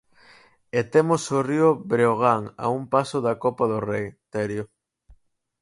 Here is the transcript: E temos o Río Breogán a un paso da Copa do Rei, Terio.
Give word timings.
E 0.79 0.81
temos 0.93 1.21
o 1.37 1.39
Río 1.49 1.69
Breogán 1.91 2.41
a 2.63 2.65
un 2.77 2.83
paso 2.93 3.17
da 3.25 3.33
Copa 3.43 3.65
do 3.71 3.79
Rei, 3.89 4.05
Terio. 4.33 4.63